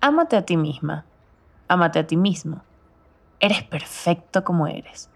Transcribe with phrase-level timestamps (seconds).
[0.00, 1.04] Ámate a ti misma.
[1.66, 2.62] Ámate a ti mismo.
[3.40, 5.10] Eres perfecto como eres.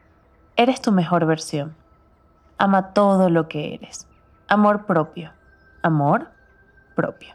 [0.56, 1.76] Eres tu mejor versión.
[2.58, 4.08] Ama todo lo que eres.
[4.48, 5.30] Amor propio.
[5.82, 6.30] Amor
[6.96, 7.34] propio.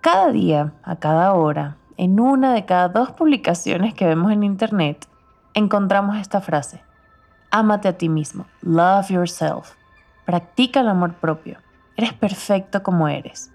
[0.00, 5.06] Cada día, a cada hora, en una de cada dos publicaciones que vemos en Internet,
[5.52, 6.82] encontramos esta frase.
[7.50, 8.46] Ámate a ti mismo.
[8.62, 9.74] Love yourself.
[10.24, 11.58] Practica el amor propio.
[11.96, 13.52] Eres perfecto como eres.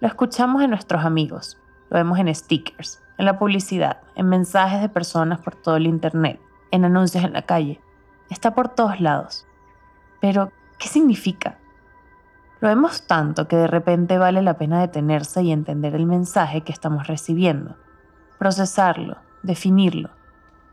[0.00, 1.58] Lo escuchamos en nuestros amigos,
[1.90, 6.40] lo vemos en stickers, en la publicidad, en mensajes de personas por todo el Internet,
[6.70, 7.80] en anuncios en la calle.
[8.30, 9.46] Está por todos lados.
[10.20, 11.58] Pero, ¿qué significa?
[12.60, 16.72] Lo vemos tanto que de repente vale la pena detenerse y entender el mensaje que
[16.72, 17.76] estamos recibiendo,
[18.38, 20.10] procesarlo, definirlo,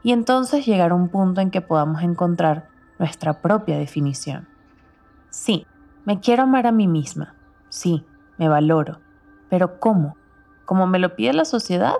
[0.03, 4.47] y entonces llegar a un punto en que podamos encontrar nuestra propia definición.
[5.29, 5.65] Sí,
[6.05, 7.35] me quiero amar a mí misma.
[7.69, 8.05] Sí,
[8.37, 8.99] me valoro.
[9.49, 10.15] Pero ¿cómo?
[10.67, 11.93] ¿Cómo me lo pide la sociedad?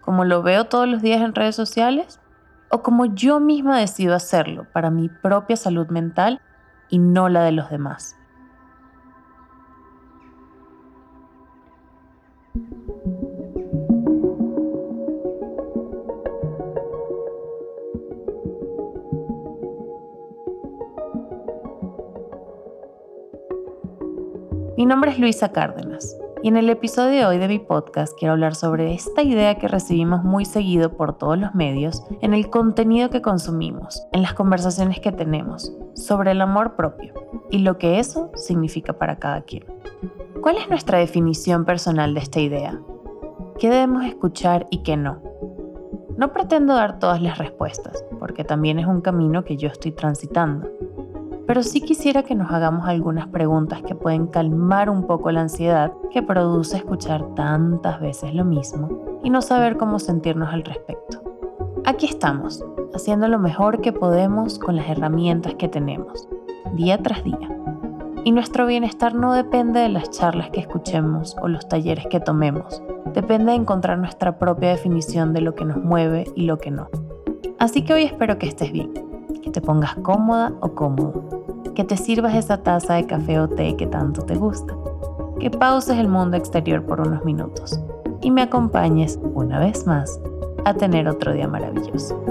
[0.00, 2.18] ¿Como lo veo todos los días en redes sociales?
[2.70, 6.40] ¿O como yo misma decido hacerlo para mi propia salud mental
[6.88, 8.16] y no la de los demás?
[24.78, 28.34] Mi nombre es Luisa Cárdenas y en el episodio de hoy de mi podcast quiero
[28.34, 33.10] hablar sobre esta idea que recibimos muy seguido por todos los medios, en el contenido
[33.10, 37.14] que consumimos, en las conversaciones que tenemos, sobre el amor propio
[37.50, 39.64] y lo que eso significa para cada quien.
[40.40, 42.80] ¿Cuál es nuestra definición personal de esta idea?
[43.58, 45.20] ¿Qué debemos escuchar y qué no?
[46.16, 50.75] No pretendo dar todas las respuestas, porque también es un camino que yo estoy transitando
[51.46, 55.92] pero sí quisiera que nos hagamos algunas preguntas que pueden calmar un poco la ansiedad
[56.10, 61.22] que produce escuchar tantas veces lo mismo y no saber cómo sentirnos al respecto.
[61.84, 66.28] Aquí estamos, haciendo lo mejor que podemos con las herramientas que tenemos,
[66.74, 67.56] día tras día.
[68.24, 72.82] Y nuestro bienestar no depende de las charlas que escuchemos o los talleres que tomemos,
[73.14, 76.88] depende de encontrar nuestra propia definición de lo que nos mueve y lo que no.
[77.60, 78.92] Así que hoy espero que estés bien,
[79.56, 81.24] te pongas cómoda o cómodo.
[81.74, 84.76] Que te sirvas esa taza de café o té que tanto te gusta,
[85.40, 87.80] que pauses el mundo exterior por unos minutos.
[88.20, 90.20] Y me acompañes una vez más
[90.66, 92.22] a tener otro día maravilloso.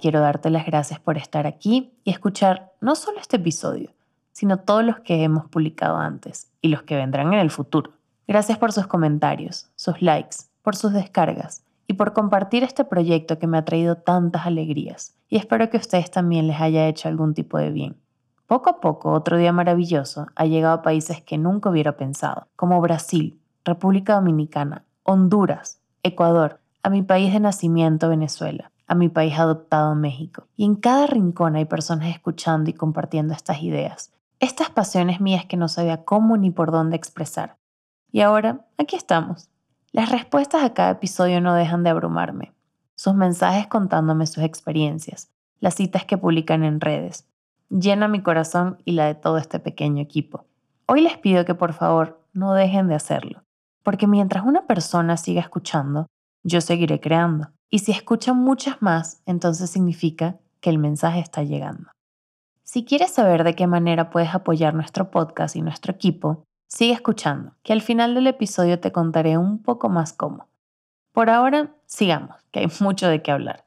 [0.00, 3.90] Quiero darte las gracias por estar aquí y escuchar no solo este episodio,
[4.32, 7.92] sino todos los que hemos publicado antes y los que vendrán en el futuro.
[8.28, 13.46] Gracias por sus comentarios, sus likes, por sus descargas y por compartir este proyecto que
[13.46, 17.32] me ha traído tantas alegrías y espero que a ustedes también les haya hecho algún
[17.32, 17.96] tipo de bien.
[18.46, 22.80] Poco a poco, otro día maravilloso ha llegado a países que nunca hubiera pensado, como
[22.82, 29.94] Brasil, República Dominicana, Honduras, Ecuador, a mi país de nacimiento, Venezuela a mi país adoptado
[29.94, 30.48] México.
[30.56, 35.56] Y en cada rincón hay personas escuchando y compartiendo estas ideas, estas pasiones mías que
[35.56, 37.58] no sabía cómo ni por dónde expresar.
[38.10, 39.48] Y ahora, aquí estamos.
[39.92, 42.52] Las respuestas a cada episodio no dejan de abrumarme.
[42.94, 47.28] Sus mensajes contándome sus experiencias, las citas que publican en redes.
[47.68, 50.44] Llena mi corazón y la de todo este pequeño equipo.
[50.86, 53.44] Hoy les pido que por favor no dejen de hacerlo,
[53.82, 56.06] porque mientras una persona siga escuchando,
[56.42, 57.48] yo seguiré creando.
[57.74, 61.90] Y si escuchan muchas más, entonces significa que el mensaje está llegando.
[62.64, 67.54] Si quieres saber de qué manera puedes apoyar nuestro podcast y nuestro equipo, sigue escuchando,
[67.62, 70.50] que al final del episodio te contaré un poco más cómo.
[71.12, 73.64] Por ahora, sigamos, que hay mucho de qué hablar.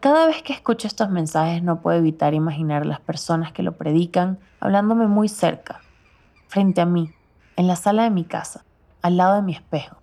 [0.00, 4.38] Cada vez que escucho estos mensajes no puedo evitar imaginar las personas que lo predican
[4.60, 5.80] hablándome muy cerca,
[6.48, 7.12] frente a mí,
[7.56, 8.64] en la sala de mi casa,
[9.02, 9.96] al lado de mi espejo.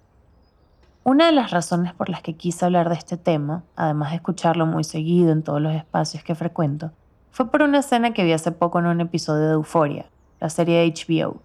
[1.04, 4.66] Una de las razones por las que quise hablar de este tema, además de escucharlo
[4.66, 6.92] muy seguido en todos los espacios que frecuento,
[7.38, 10.08] fue por una escena que vi hace poco en un episodio de Euphoria,
[10.40, 11.38] la serie de HBO.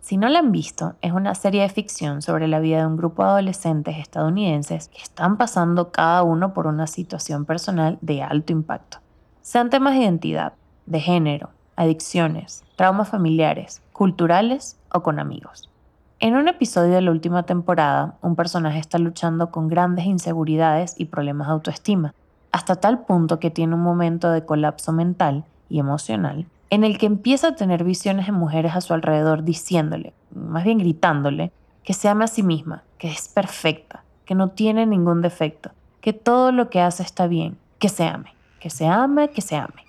[0.00, 2.96] Si no la han visto, es una serie de ficción sobre la vida de un
[2.96, 8.52] grupo de adolescentes estadounidenses que están pasando cada uno por una situación personal de alto
[8.52, 8.98] impacto.
[9.42, 10.54] Sean temas de identidad,
[10.86, 15.70] de género, adicciones, traumas familiares, culturales o con amigos.
[16.18, 21.04] En un episodio de la última temporada, un personaje está luchando con grandes inseguridades y
[21.04, 22.12] problemas de autoestima,
[22.52, 27.06] hasta tal punto que tiene un momento de colapso mental y emocional en el que
[27.06, 31.52] empieza a tener visiones de mujeres a su alrededor diciéndole, más bien gritándole,
[31.82, 36.12] que se ama a sí misma, que es perfecta, que no tiene ningún defecto, que
[36.12, 39.84] todo lo que hace está bien, que se ame, que se ame, que se ame.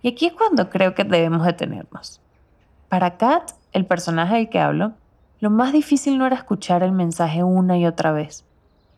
[0.00, 2.20] Y aquí es cuando creo que debemos detenernos.
[2.88, 4.92] Para Kat, el personaje del que hablo,
[5.40, 8.44] lo más difícil no era escuchar el mensaje una y otra vez,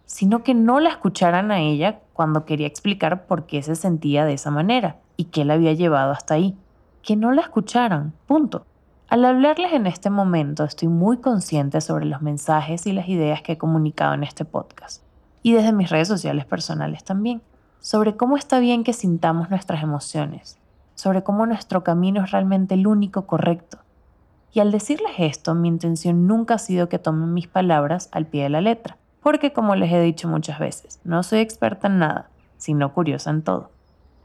[0.06, 4.34] sino que no la escucharan a ella cuando quería explicar por qué se sentía de
[4.34, 6.56] esa manera y qué la había llevado hasta ahí.
[7.02, 8.66] Que no la escucharan, punto.
[9.08, 13.52] Al hablarles en este momento estoy muy consciente sobre los mensajes y las ideas que
[13.52, 15.04] he comunicado en este podcast
[15.44, 17.42] y desde mis redes sociales personales también,
[17.78, 20.58] sobre cómo está bien que sintamos nuestras emociones,
[20.94, 23.78] sobre cómo nuestro camino es realmente el único correcto.
[24.52, 28.44] Y al decirles esto, mi intención nunca ha sido que tomen mis palabras al pie
[28.44, 32.28] de la letra, porque como les he dicho muchas veces, no soy experta en nada,
[32.58, 33.70] sino curiosa en todo.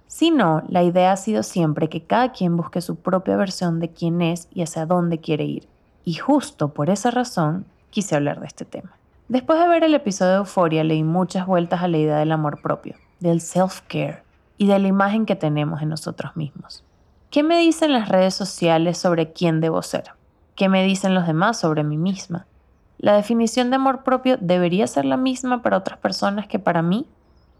[0.07, 4.21] Sino, la idea ha sido siempre que cada quien busque su propia versión de quién
[4.21, 5.69] es y hacia dónde quiere ir.
[6.03, 8.91] Y justo por esa razón quise hablar de este tema.
[9.29, 12.61] Después de ver el episodio de Euforia, leí muchas vueltas a la idea del amor
[12.61, 14.23] propio, del self-care
[14.57, 16.83] y de la imagen que tenemos en nosotros mismos.
[17.29, 20.11] ¿Qué me dicen las redes sociales sobre quién debo ser?
[20.57, 22.47] ¿Qué me dicen los demás sobre mí misma?
[23.01, 27.07] La definición de amor propio debería ser la misma para otras personas que para mí.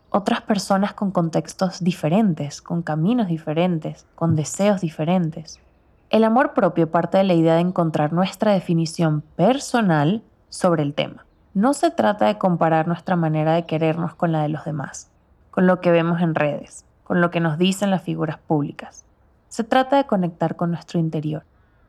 [0.10, 5.62] Otras personas con contextos diferentes, con caminos diferentes, con deseos diferentes.
[6.10, 11.26] El amor propio parte de la idea de encontrar nuestra definición personal sobre el tema.
[11.54, 15.10] No se trata de comparar nuestra manera de querernos con la de los demás,
[15.52, 19.06] con lo que vemos en redes, con lo que nos dicen las figuras públicas.
[19.48, 21.44] Se trata de conectar con nuestro interior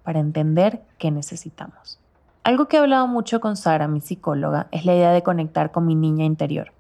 [0.04, 1.98] para entender qué necesitamos.
[2.42, 5.86] Algo que he hablado mucho con Sara, mi psicóloga, es la idea de conectar con
[5.86, 6.72] mi niña interior.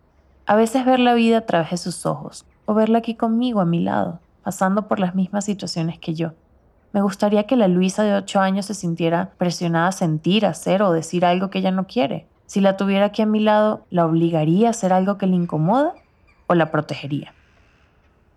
[0.46, 3.66] A veces ver la vida a través de sus ojos, o verla aquí conmigo, a
[3.66, 6.32] mi lado, pasando por las mismas situaciones que yo.
[6.92, 10.92] Me gustaría que la Luisa de 8 años se sintiera presionada a sentir, hacer o
[10.92, 12.26] decir algo que ella no quiere.
[12.46, 15.92] Si la tuviera aquí a mi lado, ¿la obligaría a hacer algo que le incomoda
[16.46, 17.34] o la protegería?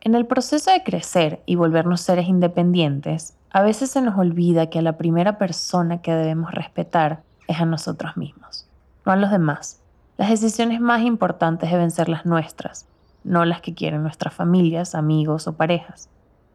[0.02, 4.80] En el proceso de crecer y volvernos seres independientes, a veces se nos olvida que
[4.80, 8.68] a la primera persona que debemos respetar es a nosotros mismos,
[9.06, 9.80] no a los demás.
[10.18, 12.88] Las decisiones más importantes deben ser las nuestras,
[13.24, 16.10] no las que quieren nuestras familias, amigos o parejas.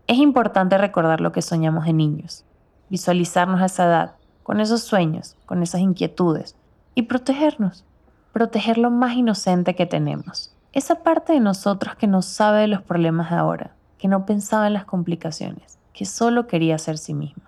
[0.08, 2.44] Es importante recordar lo que soñamos de niños,
[2.90, 4.12] visualizarnos a esa edad,
[4.42, 6.56] con esos sueños, con esas inquietudes,
[6.96, 7.84] y protegernos,
[8.32, 10.52] proteger lo más inocente que tenemos.
[10.72, 14.66] Esa parte de nosotros que no sabe de los problemas de ahora, que no pensaba
[14.66, 17.42] en las complicaciones que solo quería ser sí mismo.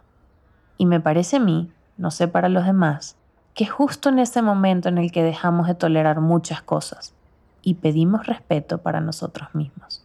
[0.76, 3.14] Y me parece a mí, no sé para los demás,
[3.55, 7.14] que justo en ese momento en el que dejamos de tolerar muchas cosas
[7.62, 10.05] y pedimos respeto para nosotros mismos.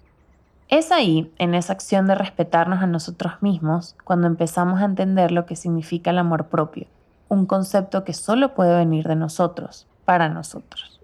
[0.70, 5.48] Es ahí, en esa acción de respetarnos a nosotros mismos, cuando empezamos a entender lo
[5.48, 6.86] que significa el amor propio,
[7.30, 10.95] un concepto que solo puede venir de nosotros, para nosotros.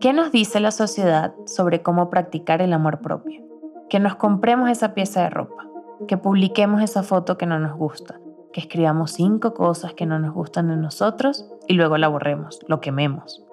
[0.00, 3.42] ¿Qué nos dice la sociedad sobre cómo practicar el amor propio?
[3.90, 5.68] Que nos compremos esa pieza de ropa,
[6.08, 8.18] que publiquemos esa foto que no nos gusta,
[8.50, 12.80] que escribamos cinco cosas que no nos gustan de nosotros y luego la borremos, lo
[12.80, 13.44] quememos.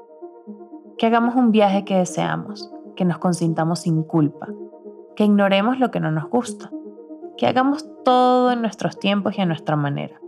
[0.98, 4.48] Que hagamos un viaje que deseamos, que nos consintamos sin culpa,
[5.17, 6.71] que ignoremos lo que no nos gusta,
[7.36, 10.21] que hagamos todo en nuestros tiempos y a nuestra manera.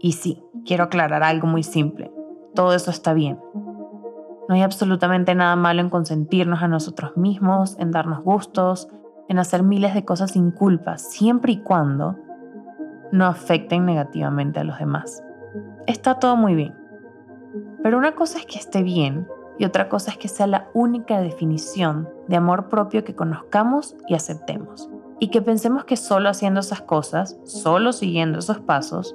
[0.00, 2.10] Y sí, quiero aclarar algo muy simple,
[2.56, 3.38] todo eso está bien,
[4.48, 8.88] no hay absolutamente nada malo en consentirnos a nosotros mismos, en darnos gustos,
[9.28, 12.16] en hacer miles de cosas sin culpa, siempre y cuando
[13.12, 15.22] no afecten negativamente a los demás.
[15.86, 16.74] Está todo muy bien.
[17.82, 19.26] Pero una cosa es que esté bien
[19.58, 24.14] y otra cosa es que sea la única definición de amor propio que conozcamos y
[24.14, 24.90] aceptemos.
[25.20, 29.14] Y que pensemos que solo haciendo esas cosas, solo siguiendo esos pasos,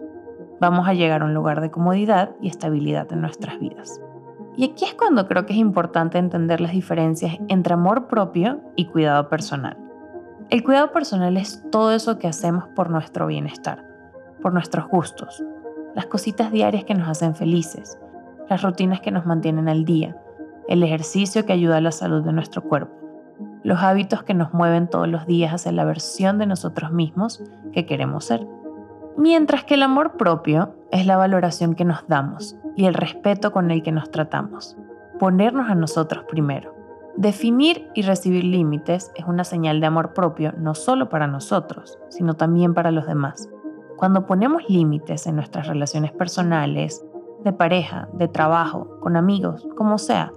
[0.61, 3.99] vamos a llegar a un lugar de comodidad y estabilidad en nuestras vidas.
[4.59, 8.87] Y aquí es cuando creo que es importante entender las diferencias entre amor propio y
[8.87, 9.77] cuidado personal.
[10.49, 13.85] El cuidado personal es todo eso que hacemos por nuestro bienestar,
[14.41, 15.41] por nuestros gustos,
[15.95, 17.97] las cositas diarias que nos hacen felices,
[18.49, 20.17] las rutinas que nos mantienen al día,
[20.67, 22.93] el ejercicio que ayuda a la salud de nuestro cuerpo,
[23.63, 27.85] los hábitos que nos mueven todos los días hacia la versión de nosotros mismos que
[27.85, 28.45] queremos ser.
[29.17, 33.71] Mientras que el amor propio es la valoración que nos damos y el respeto con
[33.71, 34.77] el que nos tratamos.
[35.19, 36.73] Ponernos a nosotros primero.
[37.17, 42.35] Definir y recibir límites es una señal de amor propio no solo para nosotros, sino
[42.35, 43.49] también para los demás.
[43.97, 47.03] Cuando ponemos límites en nuestras relaciones personales,
[47.43, 50.31] de pareja, de trabajo, con amigos, como sea,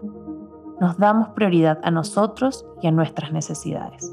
[0.80, 4.12] nos damos prioridad a nosotros y a nuestras necesidades.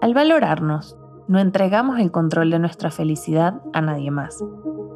[0.00, 0.96] Al valorarnos,
[1.30, 4.44] no entregamos el control de nuestra felicidad a nadie más.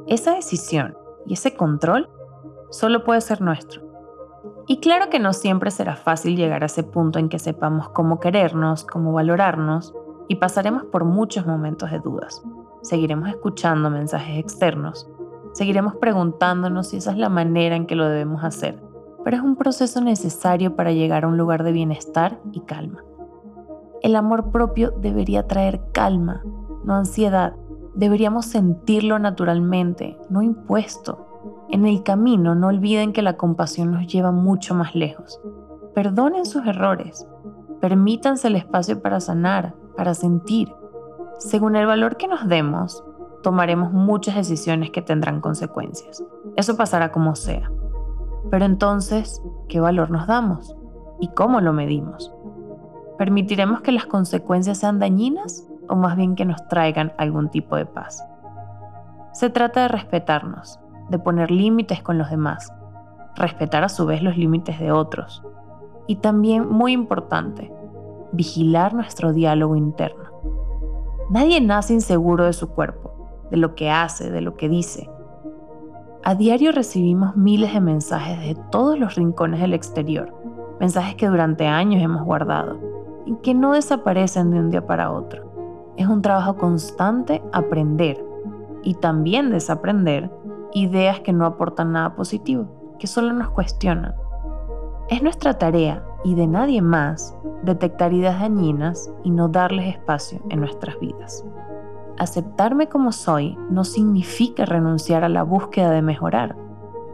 [0.08, 2.10] Esa decisión y ese control
[2.70, 3.82] solo puede ser nuestro.
[4.66, 8.18] Y claro que no siempre será fácil llegar a ese punto en que sepamos cómo
[8.18, 9.94] querernos, cómo valorarnos,
[10.26, 12.42] y pasaremos por muchos momentos de dudas.
[12.82, 15.08] Seguiremos escuchando mensajes externos,
[15.52, 18.82] seguiremos preguntándonos si esa es la manera en que lo debemos hacer,
[19.22, 23.04] pero es un proceso necesario para llegar a un lugar de bienestar y calma.
[24.04, 26.42] El amor propio debería traer calma,
[26.84, 27.54] no ansiedad.
[27.94, 31.64] Deberíamos sentirlo naturalmente, no impuesto.
[31.70, 35.40] En el camino no olviden que la compasión nos lleva mucho más lejos.
[35.94, 37.26] Perdonen sus errores.
[37.80, 40.70] Permítanse el espacio para sanar, para sentir.
[41.38, 43.02] Según el valor que nos demos,
[43.42, 46.22] tomaremos muchas decisiones que tendrán consecuencias.
[46.56, 47.72] Eso pasará como sea.
[48.50, 50.76] Pero entonces, ¿qué valor nos damos?
[51.20, 52.33] ¿Y cómo lo medimos?
[53.18, 57.86] ¿Permitiremos que las consecuencias sean dañinas o más bien que nos traigan algún tipo de
[57.86, 58.24] paz?
[59.32, 60.80] Se trata de respetarnos,
[61.10, 62.72] de poner límites con los demás,
[63.36, 65.44] respetar a su vez los límites de otros.
[66.08, 67.72] Y también, muy importante,
[68.32, 70.24] vigilar nuestro diálogo interno.
[71.30, 75.08] Nadie nace inseguro de su cuerpo, de lo que hace, de lo que dice.
[76.24, 80.34] A diario recibimos miles de mensajes de todos los rincones del exterior,
[80.80, 82.93] mensajes que durante años hemos guardado
[83.26, 85.52] y que no desaparecen de un día para otro.
[85.96, 88.24] Es un trabajo constante aprender
[88.82, 90.30] y también desaprender
[90.72, 94.14] ideas que no aportan nada positivo, que solo nos cuestionan.
[95.08, 100.60] Es nuestra tarea y de nadie más detectar ideas dañinas y no darles espacio en
[100.60, 101.44] nuestras vidas.
[102.18, 106.56] Aceptarme como soy no significa renunciar a la búsqueda de mejorar.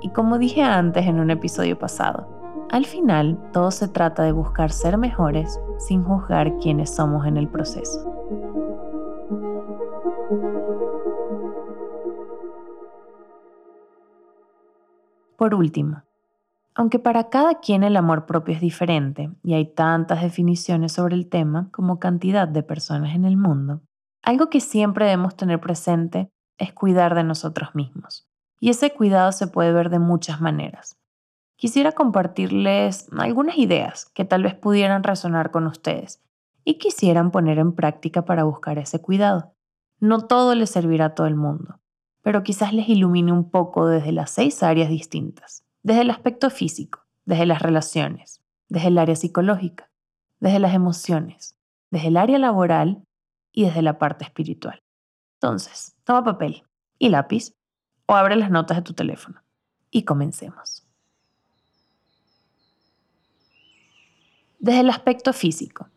[0.02, 2.39] Y como dije antes en un episodio pasado,
[2.70, 7.48] al final todo se trata de buscar ser mejores sin juzgar quiénes somos en el
[7.48, 8.06] proceso.
[15.36, 16.02] Por último,
[16.74, 21.28] aunque para cada quien el amor propio es diferente y hay tantas definiciones sobre el
[21.28, 23.80] tema como cantidad de personas en el mundo,
[24.22, 28.28] algo que siempre debemos tener presente es cuidar de nosotros mismos.
[28.60, 30.99] Y ese cuidado se puede ver de muchas maneras.
[31.60, 36.22] Quisiera compartirles algunas ideas que tal vez pudieran resonar con ustedes
[36.64, 39.52] y quisieran poner en práctica para buscar ese cuidado.
[39.98, 41.78] No todo les servirá a todo el mundo,
[42.22, 47.00] pero quizás les ilumine un poco desde las seis áreas distintas, desde el aspecto físico,
[47.26, 48.40] desde las relaciones,
[48.70, 49.90] desde el área psicológica,
[50.38, 51.58] desde las emociones,
[51.90, 53.04] desde el área laboral
[53.52, 54.82] y desde la parte espiritual.
[55.34, 56.62] Entonces, toma papel
[56.98, 57.52] y lápiz
[58.06, 59.42] o abre las notas de tu teléfono
[59.90, 60.86] y comencemos.
[64.60, 65.88] Desde el aspecto físico,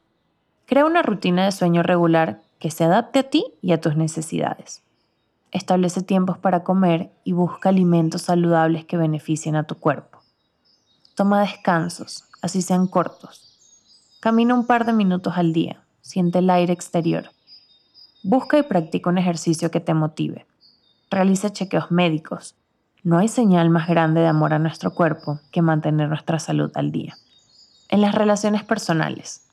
[0.66, 4.82] crea una rutina de sueño regular que se adapte a ti y a tus necesidades.
[5.52, 10.20] Establece tiempos para comer y busca alimentos saludables que beneficien a tu cuerpo.
[11.14, 13.50] Toma descansos, así sean cortos.
[14.22, 17.32] Camina un par de minutos al día, siente el aire exterior.
[18.24, 20.46] Busca y practica un ejercicio que te motive.
[21.12, 22.56] Realiza chequeos médicos.
[23.04, 26.94] No hay señal más grande de amor a nuestro cuerpo que mantener nuestra salud al
[26.94, 27.18] día.
[27.94, 29.44] En las relaciones personales,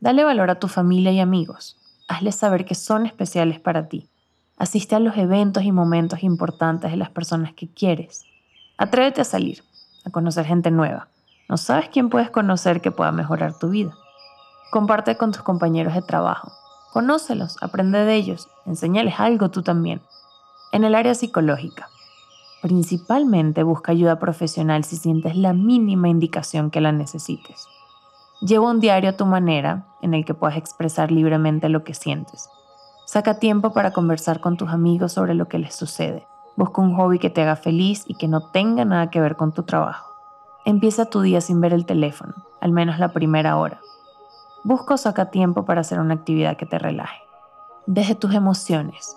[0.00, 1.76] dale valor a tu familia y amigos.
[2.08, 4.08] Hazles saber que son especiales para ti
[4.62, 8.24] Asiste a los eventos y momentos importantes de las personas que quieres.
[8.78, 9.64] Atrévete a salir,
[10.04, 11.08] a conocer gente nueva.
[11.48, 13.92] No sabes quién puedes conocer que pueda mejorar tu vida.
[14.70, 16.52] Comparte con tus compañeros de trabajo.
[16.92, 20.00] Conócelos, aprende de ellos, enséñales algo tú también.
[20.70, 21.88] En el área psicológica,
[22.62, 27.66] principalmente busca ayuda profesional si sientes la mínima indicación que la necesites.
[28.44, 32.50] Lleva un diario a tu manera en el que puedas expresar libremente lo que sientes.
[33.06, 36.26] Saca tiempo para conversar con tus amigos sobre lo que les sucede.
[36.56, 39.52] Busca un hobby que te haga feliz y que no tenga nada que ver con
[39.52, 40.12] tu trabajo.
[40.64, 43.80] Empieza tu día sin ver el teléfono, al menos la primera hora.
[44.64, 47.22] Busca o saca tiempo para hacer una actividad que te relaje.
[47.86, 49.16] Deje tus emociones.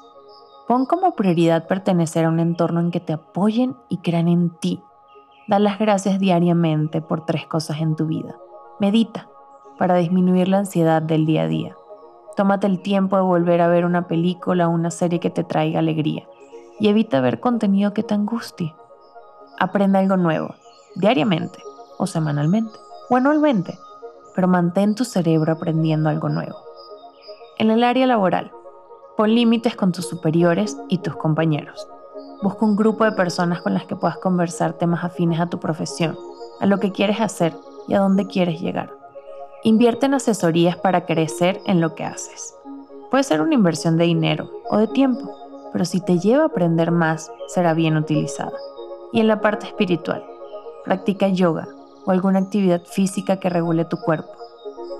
[0.67, 4.83] Pon como prioridad pertenecer a un entorno en que te apoyen y crean en ti.
[5.47, 8.35] Da las gracias diariamente por tres cosas en tu vida.
[8.77, 9.29] Medita
[9.77, 11.77] para disminuir la ansiedad del día a día.
[12.35, 15.79] Tómate el tiempo de volver a ver una película o una serie que te traiga
[15.79, 16.27] alegría
[16.77, 18.75] y evita ver contenido que te angustie.
[19.59, 20.55] Aprende algo nuevo,
[20.95, 21.59] diariamente
[21.97, 22.77] o semanalmente.
[23.09, 23.79] o anualmente,
[24.33, 26.57] pero mantén tu cerebro aprendiendo algo nuevo.
[27.57, 28.51] En el área laboral,
[29.15, 31.87] pon límites con tus superiores y tus compañeros.
[32.41, 36.17] Busca un grupo de personas con las que puedas conversar temas afines a tu profesión,
[36.59, 37.53] a lo que quieres hacer
[37.87, 38.91] y a dónde quieres llegar.
[39.63, 42.55] Invierte en asesorías para crecer en lo que haces.
[43.09, 45.31] Puede ser una inversión de dinero o de tiempo,
[45.71, 48.53] pero si te lleva a aprender más, será bien utilizada.
[49.11, 50.25] Y en la parte espiritual,
[50.83, 51.67] practica yoga
[52.05, 54.31] o alguna actividad física que regule tu cuerpo.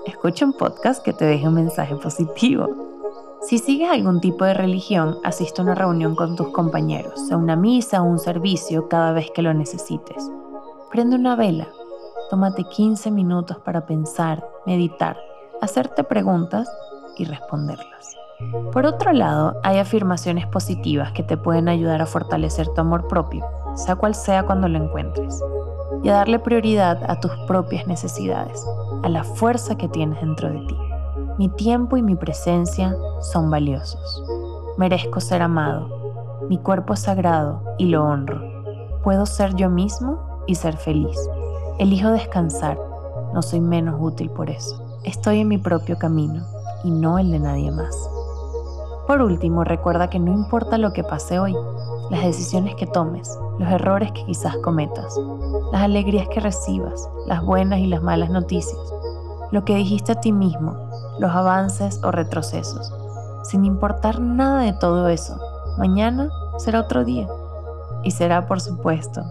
[0.06, 2.86] Escucha un podcast que te deje un mensaje positivo
[3.46, 7.54] si sigues algún tipo de religión, asiste a una reunión con tus compañeros, a una
[7.54, 10.28] misa o un servicio cada vez que lo necesites.
[10.90, 11.68] Prende una vela,
[12.30, 15.16] tómate 15 minutos para pensar, meditar,
[15.60, 16.68] hacerte preguntas
[17.16, 18.16] y responderlas.
[18.72, 23.46] Por otro lado, hay afirmaciones positivas que te pueden ayudar a fortalecer tu amor propio,
[23.74, 25.42] sea cual sea cuando lo encuentres,
[26.02, 28.62] y a darle prioridad a tus propias necesidades,
[29.02, 30.76] a la fuerza que tienes dentro de ti.
[31.38, 34.24] Mi tiempo y mi presencia son valiosos.
[34.76, 36.42] Merezco ser amado.
[36.48, 38.42] Mi cuerpo es sagrado y lo honro.
[39.02, 41.16] Puedo ser yo mismo y ser feliz.
[41.78, 42.78] Elijo descansar.
[43.34, 44.82] No soy menos útil por eso.
[45.04, 46.42] Estoy en mi propio camino
[46.84, 47.94] y no el de nadie más.
[49.06, 51.54] Por último, recuerda que no importa lo que pase hoy,
[52.10, 55.20] las decisiones que tomes, los errores que quizás cometas,
[55.70, 58.80] las alegrías que recibas, las buenas y las malas noticias,
[59.50, 60.74] lo que dijiste a ti mismo,
[61.18, 62.90] los avances o retrocesos.
[63.42, 65.38] Sin importar nada de todo eso,
[65.76, 67.28] mañana será otro día.
[68.02, 69.22] Y será, por supuesto,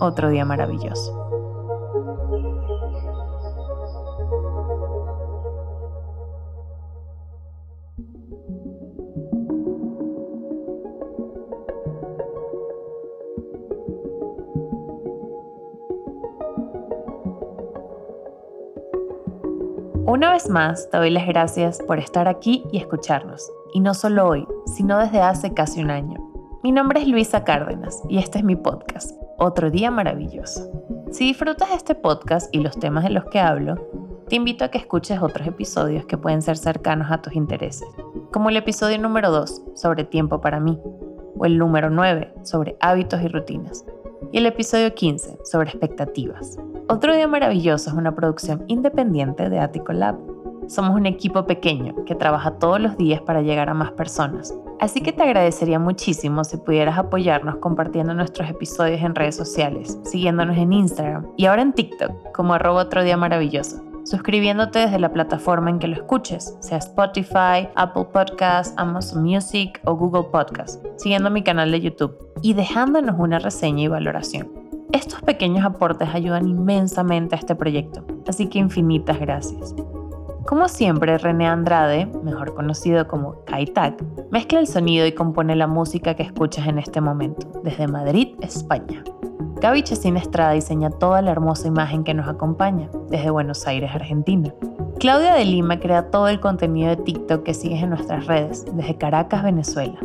[0.00, 1.23] otro día maravilloso.
[20.14, 23.50] Una vez más, te doy las gracias por estar aquí y escucharnos.
[23.72, 26.20] Y no solo hoy, sino desde hace casi un año.
[26.62, 30.70] Mi nombre es Luisa Cárdenas y este es mi podcast, Otro Día Maravilloso.
[31.10, 33.74] Si disfrutas este podcast y los temas de los que hablo,
[34.28, 37.88] te invito a que escuches otros episodios que pueden ser cercanos a tus intereses,
[38.32, 40.78] como el episodio número 2 sobre tiempo para mí,
[41.36, 43.84] o el número 9 sobre hábitos y rutinas,
[44.30, 46.56] y el episodio 15 sobre expectativas.
[46.86, 50.16] Otro Día Maravilloso es una producción independiente de Attico Lab.
[50.68, 54.54] Somos un equipo pequeño que trabaja todos los días para llegar a más personas.
[54.80, 60.58] Así que te agradecería muchísimo si pudieras apoyarnos compartiendo nuestros episodios en redes sociales, siguiéndonos
[60.58, 65.70] en Instagram y ahora en TikTok como arroba otro día maravilloso suscribiéndote desde la plataforma
[65.70, 71.42] en que lo escuches, sea Spotify, Apple Podcasts, Amazon Music o Google Podcasts, siguiendo mi
[71.42, 74.63] canal de YouTube y dejándonos una reseña y valoración.
[74.94, 79.74] Estos pequeños aportes ayudan inmensamente a este proyecto, así que infinitas gracias.
[80.46, 86.14] Como siempre, René Andrade, mejor conocido como Kaitak, mezcla el sonido y compone la música
[86.14, 89.02] que escuchas en este momento, desde Madrid, España.
[89.60, 94.54] Gaby Chesina Estrada diseña toda la hermosa imagen que nos acompaña, desde Buenos Aires, Argentina.
[95.00, 98.96] Claudia de Lima crea todo el contenido de TikTok que sigues en nuestras redes, desde
[98.96, 99.98] Caracas, Venezuela.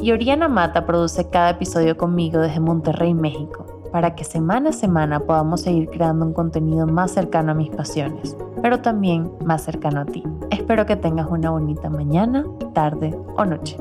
[0.00, 5.20] Y Oriana Mata produce cada episodio conmigo desde Monterrey, México para que semana a semana
[5.20, 10.04] podamos seguir creando un contenido más cercano a mis pasiones, pero también más cercano a
[10.06, 10.24] ti.
[10.50, 13.76] Espero que tengas una bonita mañana, tarde o noche.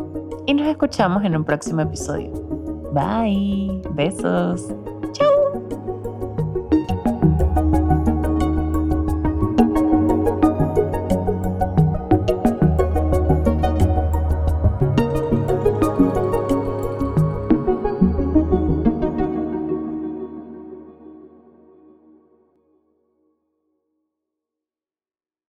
[0.46, 2.32] Y nos escuchamos en un próximo episodio.
[2.94, 3.82] Bye.
[3.94, 4.68] Besos.